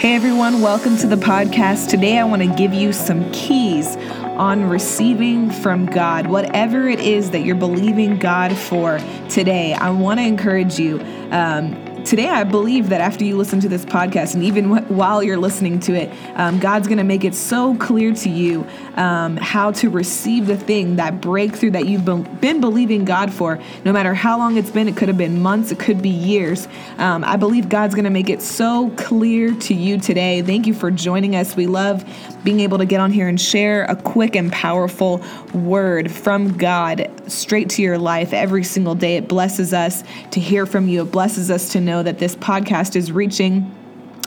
[0.00, 1.90] Hey everyone, welcome to the podcast.
[1.90, 6.26] Today I want to give you some keys on receiving from God.
[6.26, 11.00] Whatever it is that you're believing God for today, I want to encourage you.
[11.32, 15.38] Um, today I believe that after you listen to this podcast, and even while you're
[15.38, 19.70] listening to it, um, God's going to make it so clear to you um, how
[19.70, 24.38] to receive the thing, that breakthrough that you've been believing God for, no matter how
[24.38, 24.88] long it's been.
[24.88, 26.66] It could have been months, it could be years.
[26.98, 30.42] Um, I believe God's going to make it so clear to you today.
[30.42, 31.54] Thank you for joining us.
[31.54, 32.04] We love
[32.42, 35.22] being able to get on here and share a quick and powerful
[35.54, 39.16] word from God straight to your life every single day.
[39.16, 42.96] It blesses us to hear from you, it blesses us to know that this podcast
[42.96, 43.74] is reaching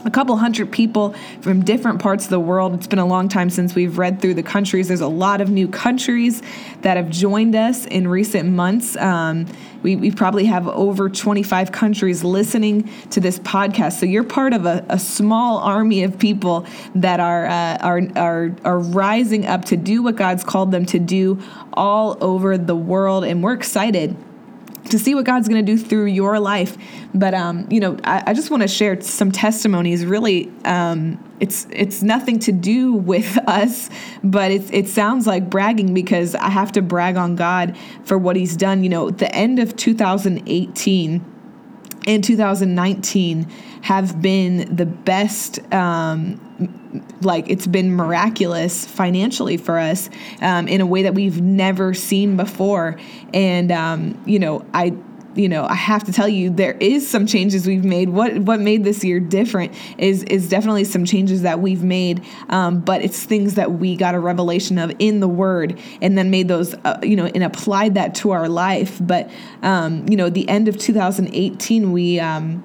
[0.06, 2.74] a couple hundred people from different parts of the world.
[2.74, 4.88] It's been a long time since we've read through the countries.
[4.88, 6.42] There's a lot of new countries
[6.82, 8.98] that have joined us in recent months.
[8.98, 9.48] Um,
[9.82, 14.00] we, we, probably have over 25 countries listening to this podcast.
[14.00, 16.66] So you're part of a, a small army of people
[16.96, 21.00] that are, uh, are, are, are rising up to do what God's called them to
[21.00, 21.42] do
[21.74, 23.26] all over the world.
[23.26, 24.16] And we're excited
[24.90, 26.78] to see what God's going to do through your life.
[27.14, 30.06] But um, you know, I, I just want to share some testimonies.
[30.06, 33.90] Really, um, it's it's nothing to do with us,
[34.24, 38.36] but it's it sounds like bragging because I have to brag on God for what
[38.36, 38.84] He's done.
[38.84, 41.33] You know, the end of 2018
[42.08, 43.50] and 2019
[43.82, 46.40] have been the best um,
[47.22, 50.10] like it's been miraculous financially for us
[50.42, 52.98] um, in a way that we've never seen before.
[53.34, 54.94] And um, you know i
[55.36, 58.10] you know i have to tell you there is some changes we've made.
[58.10, 62.80] What what made this year different is is definitely some changes that we've made um,
[62.80, 66.48] but it's things that we got a revelation of in the word and then made
[66.48, 69.00] those uh, you know and applied that to our life.
[69.02, 69.30] But
[69.62, 72.64] um, you know the end of 2018 we um,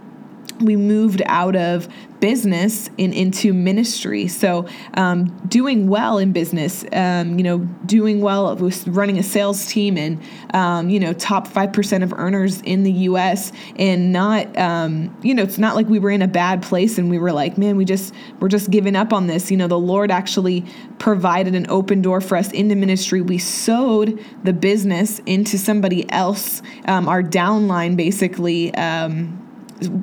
[0.61, 1.89] we moved out of
[2.21, 4.27] business and into ministry.
[4.27, 9.67] So, um, doing well in business, um, you know, doing well with running a sales
[9.67, 10.21] team and,
[10.53, 15.45] um, you know, top 5% of earners in the US and not, um, you know,
[15.45, 17.85] it's not like we were in a bad place and we were like, man, we
[17.85, 19.51] just, we're just giving up on this.
[19.51, 20.65] You know, the Lord actually
[20.99, 23.21] provided an open door for us into ministry.
[23.21, 29.48] We sowed the business into somebody else, um, our downline basically um,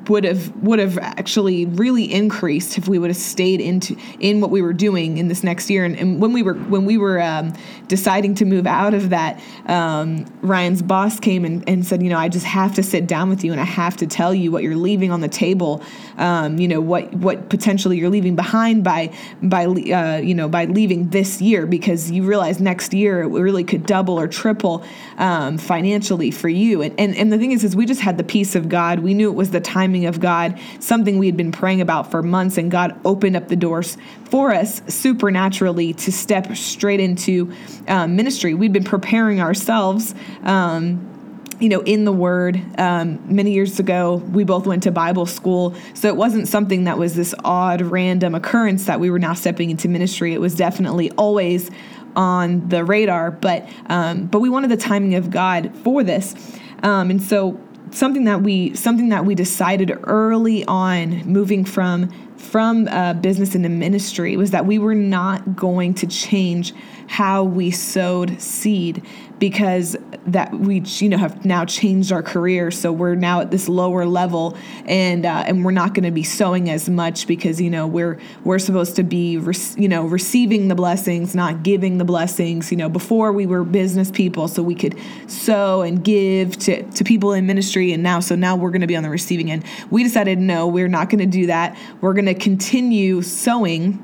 [0.07, 4.51] would have would have actually really increased if we would have stayed into in what
[4.51, 5.85] we were doing in this next year.
[5.85, 7.53] And, and when we were when we were um,
[7.87, 12.17] deciding to move out of that um, Ryan's boss came and, and said you know
[12.17, 14.63] I just have to sit down with you and I have to tell you what
[14.63, 15.83] you're leaving on the table
[16.17, 20.65] um, you know what what potentially you're leaving behind by by uh, you know by
[20.65, 24.83] leaving this year because you realize next year it really could double or triple
[25.17, 26.81] um, financially for you.
[26.81, 28.99] And, and and the thing is is we just had the peace of God.
[28.99, 32.23] We knew it was the timing of God, something we had been praying about for
[32.23, 37.51] months, and God opened up the doors for us supernaturally to step straight into
[37.87, 38.53] um, ministry.
[38.53, 40.15] We'd been preparing ourselves.
[40.43, 41.11] Um,
[41.59, 42.61] you know, in the Word.
[42.77, 46.97] Um, many years ago, we both went to Bible school, so it wasn't something that
[46.97, 50.33] was this odd, random occurrence that we were now stepping into ministry.
[50.33, 51.71] It was definitely always
[52.15, 56.35] on the radar, but um, but we wanted the timing of God for this,
[56.83, 57.57] um, and so
[57.95, 63.69] something that we something that we decided early on moving from from uh, business into
[63.69, 66.73] ministry was that we were not going to change
[67.07, 69.01] how we sowed seed
[69.39, 72.71] because that we you know have now changed our career.
[72.71, 76.23] So we're now at this lower level and uh, and we're not going to be
[76.23, 80.67] sowing as much because you know we're we're supposed to be re- you know receiving
[80.67, 82.71] the blessings not giving the blessings.
[82.71, 84.97] You know before we were business people so we could
[85.27, 88.87] sow and give to to people in ministry and now so now we're going to
[88.87, 89.65] be on the receiving end.
[89.91, 91.77] We decided no we're not going to do that.
[92.01, 94.01] We're going to continue sowing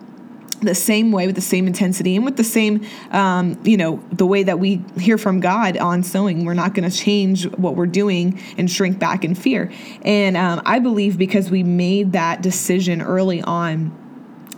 [0.62, 4.26] the same way with the same intensity and with the same um, you know the
[4.26, 7.86] way that we hear from god on sowing we're not going to change what we're
[7.86, 9.72] doing and shrink back in fear.
[10.04, 13.98] And um, i believe because we made that decision early on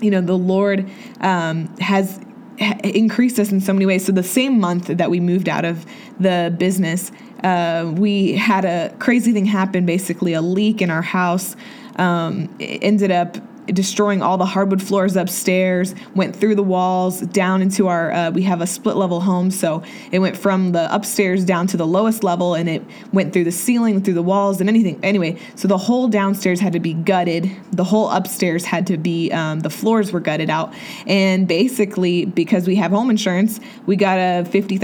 [0.01, 0.89] you know the lord
[1.22, 2.19] um, has
[2.83, 4.06] increased us in so many ways.
[4.06, 5.88] So the same month that we moved out of
[6.19, 7.12] the business
[7.44, 10.33] uh, we had a crazy thing happen basically.
[10.33, 11.56] A leak in our house
[11.98, 13.38] um, ended up
[13.68, 18.44] destroying all the hardwood floors upstairs, went through the walls down into our, uh, we
[18.44, 19.51] have a split level home.
[19.51, 23.45] So it went from the upstairs down to the lowest level and it went through
[23.45, 25.00] the ceiling, through the walls, and anything.
[25.04, 27.50] Anyway, so the whole downstairs had to be gutted.
[27.71, 30.74] The whole upstairs had to be, um, the floors were gutted out.
[31.07, 34.80] And basically, because we have home insurance, we got a $50,000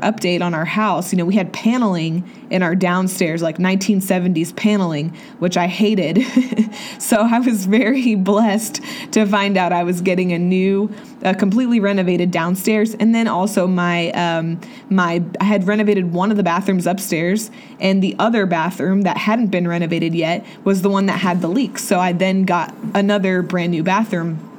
[0.00, 1.12] update on our house.
[1.12, 6.24] You know, we had paneling in our downstairs, like 1970s paneling, which I hated.
[6.98, 8.80] so I was very blessed
[9.12, 13.66] to find out I was getting a new, a completely renovated downstairs, and then also
[13.66, 17.50] my um, my I had renovated one of the bathrooms upstairs,
[17.80, 21.48] and the other bathroom that hadn't been renovated yet was the one that had the
[21.48, 21.84] leaks.
[21.84, 24.50] So I then got another brand new bathroom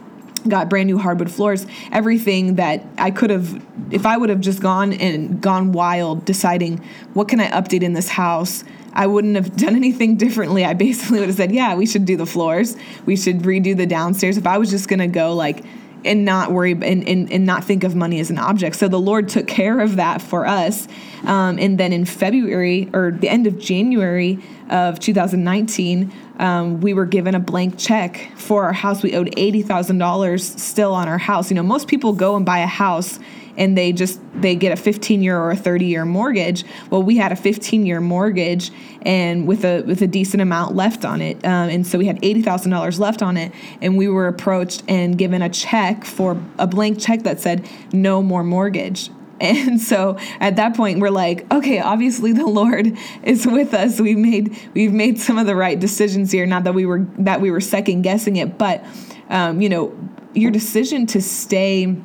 [0.48, 4.62] got brand new hardwood floors everything that i could have if i would have just
[4.62, 6.78] gone and gone wild deciding
[7.14, 8.64] what can i update in this house
[8.96, 12.18] i wouldn't have done anything differently i basically would have said yeah we should do
[12.18, 12.76] the floors
[13.06, 15.64] we should redo the downstairs if i was just going to go like
[16.06, 18.76] and not worry and, and, and not think of money as an object.
[18.76, 20.88] So the Lord took care of that for us.
[21.24, 24.40] Um, and then in February or the end of January
[24.70, 29.02] of 2019, um, we were given a blank check for our house.
[29.02, 31.50] We owed $80,000 still on our house.
[31.50, 33.20] You know, most people go and buy a house
[33.58, 36.64] and they just they get a 15 year or a 30 year mortgage.
[36.90, 38.72] Well we had a 15 year mortgage
[39.02, 42.22] and with a with a decent amount left on it um, and so we had
[42.22, 47.00] $80000 left on it and we were approached and given a check for a blank
[47.00, 49.10] check that said no more mortgage.
[49.42, 54.00] And so at that point we're like okay obviously the lord is with us.
[54.00, 56.46] We made we've made some of the right decisions here.
[56.46, 58.86] Not that we were that we were second guessing it but
[59.30, 59.94] um, you know
[60.34, 61.96] your decision to stay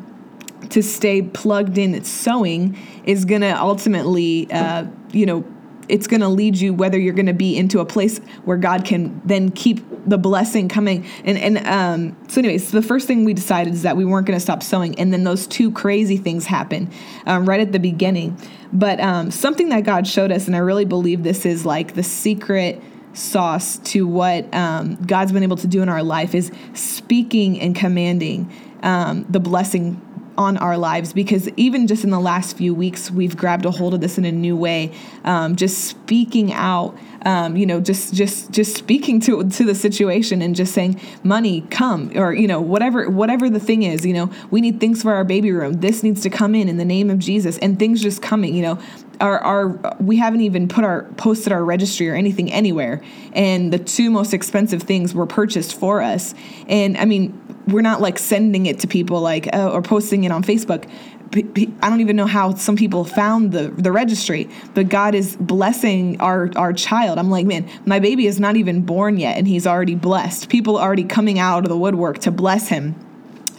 [0.68, 5.44] to stay plugged in at sowing is going to ultimately, uh, you know,
[5.88, 8.84] it's going to lead you whether you're going to be into a place where God
[8.84, 11.04] can then keep the blessing coming.
[11.24, 14.36] And and um, so, anyways, the first thing we decided is that we weren't going
[14.36, 16.92] to stop sowing, and then those two crazy things happened
[17.26, 18.38] um, right at the beginning.
[18.72, 22.04] But um, something that God showed us, and I really believe this is like the
[22.04, 22.80] secret
[23.12, 27.74] sauce to what um, God's been able to do in our life is speaking and
[27.74, 28.50] commanding
[28.82, 30.00] um, the blessing
[30.40, 33.92] on our lives because even just in the last few weeks, we've grabbed a hold
[33.92, 34.90] of this in a new way.
[35.22, 36.96] Um, just speaking out,
[37.26, 41.60] um, you know, just just just speaking to to the situation and just saying, "Money,
[41.68, 44.06] come," or you know, whatever whatever the thing is.
[44.06, 45.74] You know, we need things for our baby room.
[45.74, 48.54] This needs to come in in the name of Jesus, and things just coming.
[48.54, 48.78] You know,
[49.20, 53.02] our, our we haven't even put our posted our registry or anything anywhere
[53.32, 56.34] and the two most expensive things were purchased for us
[56.68, 57.38] and i mean
[57.70, 60.90] we're not like sending it to people like uh, or posting it on Facebook.
[61.32, 66.20] I don't even know how some people found the the registry, but God is blessing
[66.20, 67.18] our our child.
[67.18, 70.48] I'm like, man, my baby is not even born yet, and he's already blessed.
[70.48, 72.96] People are already coming out of the woodwork to bless him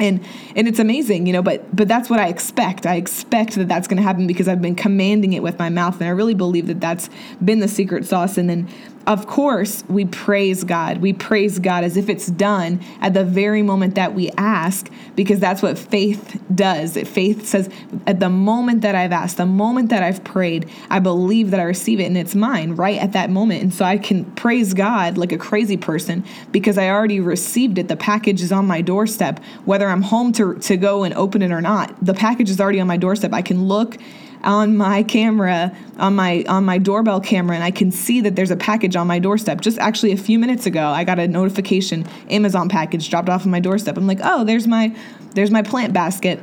[0.02, 0.20] and
[0.56, 2.86] and it's amazing you know but but that's what i expect.
[2.86, 5.96] I expect that that's going to happen because i've been commanding it with my mouth
[6.00, 7.10] and i really believe that that's
[7.44, 8.38] been the secret sauce.
[8.38, 8.68] And then
[9.08, 10.98] of course, we praise God.
[10.98, 15.40] We praise God as if it's done at the very moment that we ask, because
[15.40, 16.96] that's what faith does.
[16.98, 17.70] Faith says,
[18.06, 21.64] at the moment that I've asked, the moment that I've prayed, I believe that I
[21.64, 23.64] receive it and it's mine right at that moment.
[23.64, 27.88] And so I can praise God like a crazy person because I already received it.
[27.88, 31.52] The package is on my doorstep, whether I'm home to, to go and open it
[31.52, 31.96] or not.
[32.04, 33.34] The package is already on my doorstep.
[33.34, 33.98] I can look
[34.44, 38.52] on my camera on my on my doorbell camera and I can see that there's
[38.52, 39.62] a package on my doorstep.
[39.62, 43.52] Just actually a few minutes ago, I got a notification Amazon package dropped off on
[43.52, 43.98] my doorstep.
[43.98, 44.96] I'm like, "Oh, there's my
[45.34, 46.40] there's my plant basket."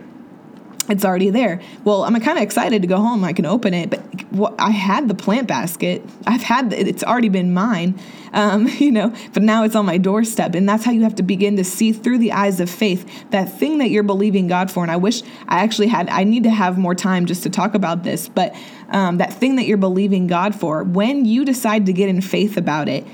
[0.88, 1.60] It's already there.
[1.84, 3.24] Well, I'm kind of excited to go home.
[3.24, 6.02] I can open it, but I had the plant basket.
[6.26, 7.98] I've had it's already been mine,
[8.32, 9.14] um, you know.
[9.32, 11.92] But now it's on my doorstep, and that's how you have to begin to see
[11.92, 14.82] through the eyes of faith that thing that you're believing God for.
[14.82, 16.08] And I wish I actually had.
[16.08, 18.54] I need to have more time just to talk about this, but
[18.88, 22.56] um, that thing that you're believing God for, when you decide to get in faith
[22.56, 23.06] about it,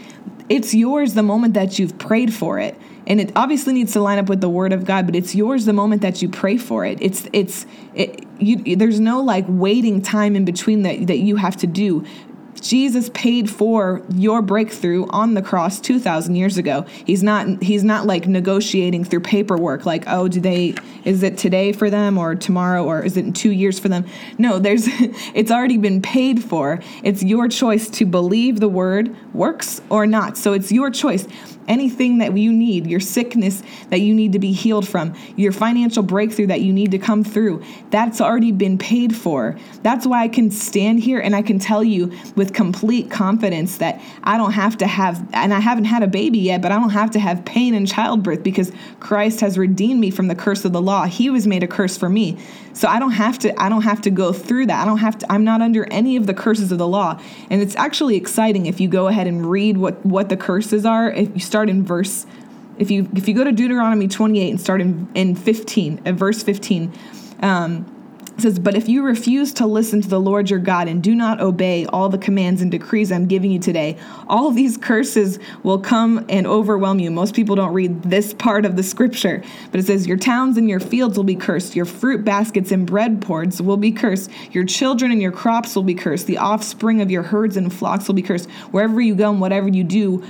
[0.48, 4.18] it's yours the moment that you've prayed for it and it obviously needs to line
[4.18, 6.84] up with the word of god but it's yours the moment that you pray for
[6.84, 6.98] it.
[7.00, 11.56] It's it's it, you, there's no like waiting time in between that that you have
[11.58, 12.04] to do
[12.64, 16.86] Jesus paid for your breakthrough on the cross 2000 years ago.
[17.04, 21.72] He's not he's not like negotiating through paperwork like, "Oh, do they is it today
[21.72, 24.06] for them or tomorrow or is it in 2 years for them?"
[24.38, 24.86] No, there's
[25.34, 26.80] it's already been paid for.
[27.02, 30.38] It's your choice to believe the word works or not.
[30.38, 31.28] So it's your choice
[31.68, 36.02] anything that you need, your sickness that you need to be healed from, your financial
[36.02, 39.56] breakthrough that you need to come through, that's already been paid for.
[39.82, 44.00] That's why I can stand here and I can tell you with complete confidence that
[44.22, 46.90] I don't have to have, and I haven't had a baby yet, but I don't
[46.90, 50.72] have to have pain in childbirth because Christ has redeemed me from the curse of
[50.72, 51.06] the law.
[51.06, 52.38] He was made a curse for me.
[52.72, 54.82] So I don't have to I don't have to go through that.
[54.82, 57.20] I don't have to I'm not under any of the curses of the law.
[57.50, 61.10] And it's actually exciting if you go ahead and read what what the curses are.
[61.10, 62.26] If you start in verse
[62.78, 66.42] if you if you go to Deuteronomy 28 and start in in 15, at verse
[66.42, 66.92] 15,
[67.40, 67.93] um,
[68.36, 71.14] It says, But if you refuse to listen to the Lord your God and do
[71.14, 73.96] not obey all the commands and decrees I'm giving you today,
[74.28, 77.10] all these curses will come and overwhelm you.
[77.12, 80.68] Most people don't read this part of the scripture, but it says, Your towns and
[80.68, 84.64] your fields will be cursed, your fruit baskets and bread pours will be cursed, your
[84.64, 88.14] children and your crops will be cursed, the offspring of your herds and flocks will
[88.14, 88.50] be cursed.
[88.72, 90.24] Wherever you go and whatever you do,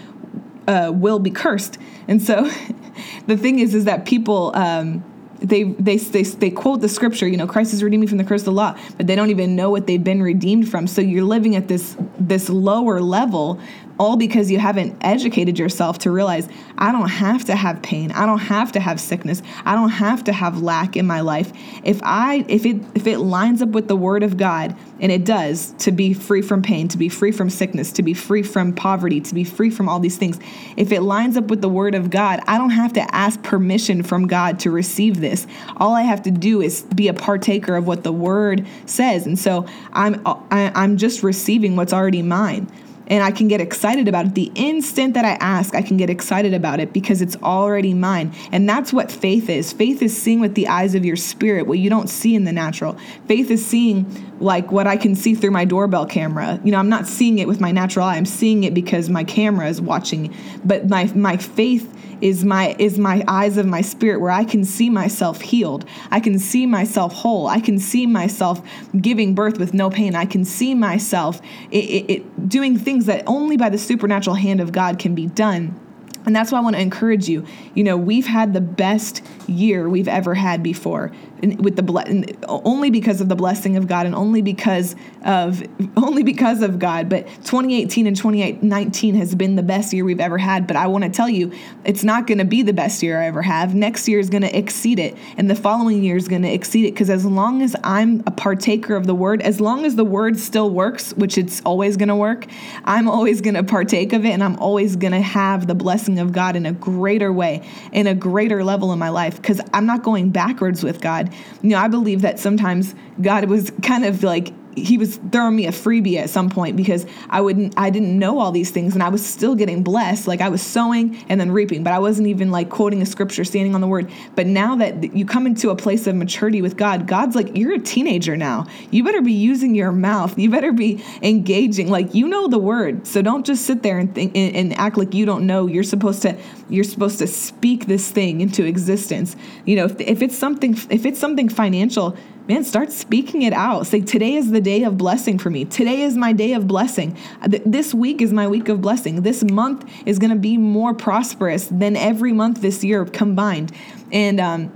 [0.68, 1.78] uh, will be cursed.
[2.06, 2.50] And so
[3.26, 5.04] the thing is, is that people, um,
[5.44, 8.42] they, they, they, they quote the scripture, you know, Christ is redeeming from the curse
[8.42, 10.86] of the law, but they don't even know what they've been redeemed from.
[10.86, 13.60] So you're living at this, this lower level
[13.98, 16.48] all because you haven't educated yourself to realize
[16.78, 18.10] I don't have to have pain.
[18.12, 19.42] I don't have to have sickness.
[19.64, 21.52] I don't have to have lack in my life.
[21.84, 25.24] If I if it if it lines up with the word of God, and it
[25.24, 28.72] does, to be free from pain, to be free from sickness, to be free from
[28.72, 30.38] poverty, to be free from all these things.
[30.76, 34.02] If it lines up with the word of God, I don't have to ask permission
[34.02, 35.46] from God to receive this.
[35.76, 39.26] All I have to do is be a partaker of what the word says.
[39.26, 42.70] And so I'm I, am i am just receiving what's already mine
[43.06, 44.34] and I can get excited about it.
[44.34, 48.32] The instant that I ask, I can get excited about it because it's already mine.
[48.52, 49.72] And that's what faith is.
[49.72, 52.52] Faith is seeing with the eyes of your spirit what you don't see in the
[52.52, 52.96] natural.
[53.26, 54.06] Faith is seeing
[54.40, 56.60] like what I can see through my doorbell camera.
[56.64, 58.16] You know, I'm not seeing it with my natural eye.
[58.16, 60.34] I'm seeing it because my camera is watching.
[60.64, 64.64] But my my faith is my is my eyes of my spirit where I can
[64.64, 65.84] see myself healed.
[66.10, 67.46] I can see myself whole.
[67.46, 68.62] I can see myself
[68.98, 70.14] giving birth with no pain.
[70.14, 74.60] I can see myself it, it, it, doing things that only by the supernatural hand
[74.60, 75.78] of God can be done.
[76.26, 77.46] And that's why I want to encourage you.
[77.74, 81.12] You know, we've had the best year we've ever had before
[81.58, 85.62] with the only because of the blessing of God and only because of
[85.96, 87.08] only because of God.
[87.08, 90.66] But 2018 and 2019 has been the best year we've ever had.
[90.66, 91.52] But I want to tell you,
[91.84, 93.74] it's not going to be the best year I ever have.
[93.74, 96.86] Next year is going to exceed it, and the following year is going to exceed
[96.86, 96.92] it.
[96.92, 100.38] Because as long as I'm a partaker of the Word, as long as the Word
[100.38, 102.46] still works, which it's always going to work,
[102.84, 106.13] I'm always going to partake of it, and I'm always going to have the blessing
[106.18, 109.36] of God in a greater way, in a greater level in my life.
[109.36, 111.32] Because I'm not going backwards with God
[111.64, 115.66] you know, I believe that sometimes God was kind of like he was throwing me
[115.66, 119.02] a freebie at some point because I wouldn't I didn't know all these things and
[119.02, 120.26] I was still getting blessed.
[120.26, 123.44] Like I was sowing and then reaping but I wasn't even like quoting a scripture
[123.44, 124.10] standing on the word.
[124.34, 127.74] But now that you come into a place of maturity with God God's like you're
[127.74, 128.66] a teenager now.
[128.90, 130.38] You better be using your mouth.
[130.38, 131.90] You better be engaging.
[131.90, 134.96] Like you know the word so don't just sit there and think and, and act
[134.96, 135.66] like you don't know.
[135.66, 136.36] You're supposed to
[136.68, 139.36] you're supposed to speak this thing into existence.
[139.64, 142.16] You know if, if it's something if it's something financial
[142.48, 143.86] man, start speaking it out.
[143.86, 145.64] Say, today is the day of blessing for me.
[145.64, 147.16] Today is my day of blessing.
[147.64, 149.22] This week is my week of blessing.
[149.22, 153.72] This month is going to be more prosperous than every month this year combined.
[154.12, 154.66] And um,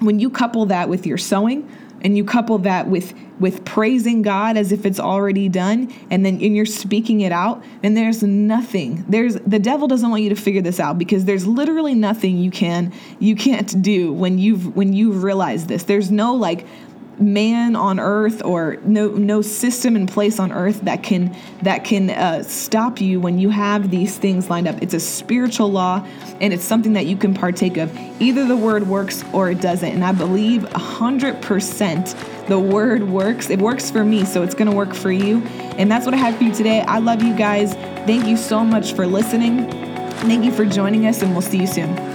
[0.00, 1.68] when you couple that with your sowing,
[2.04, 6.40] and you couple that with with praising God as if it's already done and then
[6.42, 10.34] and you're speaking it out and there's nothing there's the devil doesn't want you to
[10.34, 14.92] figure this out because there's literally nothing you can you can't do when you've when
[14.92, 16.66] you've realized this there's no like
[17.22, 22.10] man on earth or no no system in place on earth that can that can
[22.10, 24.82] uh, stop you when you have these things lined up.
[24.82, 26.06] It's a spiritual law
[26.40, 27.96] and it's something that you can partake of.
[28.20, 29.88] Either the word works or it doesn't.
[29.88, 33.50] And i believe 100% the word works.
[33.50, 35.42] It works for me so it's to work for you.
[35.78, 36.80] And that's what i have for you today.
[36.82, 37.74] I love you guys.
[38.06, 39.70] Thank you so much for listening.
[40.22, 42.11] Thank you for joining us and we'll see you soon